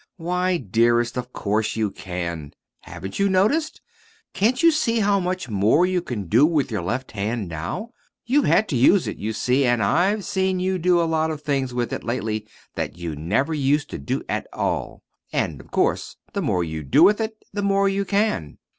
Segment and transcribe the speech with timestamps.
[0.17, 2.53] "Why, dearest, of course you can!
[2.79, 3.81] Haven't you noticed?
[4.33, 7.91] Can't you see how much more you can do with your left hand now?
[8.25, 9.67] You've had to use it, you see.
[9.67, 13.91] I've seen you do a lot of things with it, lately, that you never used
[13.91, 15.03] to do at all.
[15.31, 18.57] And, of course, the more you do with it, the more you can!"